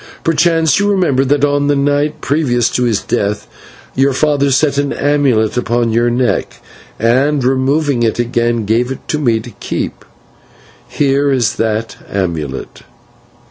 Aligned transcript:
Perchance 0.23 0.79
you 0.79 0.89
remember 0.89 1.23
that 1.25 1.45
on 1.45 1.67
the 1.67 1.75
night 1.75 2.21
previous 2.21 2.69
to 2.71 2.85
his 2.85 3.01
death, 3.01 3.45
your 3.93 4.13
father 4.13 4.49
set 4.49 4.79
an 4.79 4.91
amulet 4.91 5.57
upon 5.57 5.91
your 5.93 6.09
neck, 6.09 6.59
and, 6.97 7.43
removing 7.43 8.01
it 8.01 8.17
again, 8.17 8.65
gave 8.65 8.91
it 8.91 9.07
to 9.09 9.19
me 9.19 9.39
to 9.39 9.51
keep. 9.59 10.03
Here 10.87 11.31
is 11.31 11.53
that 11.57 11.97
amulet." 12.09 12.81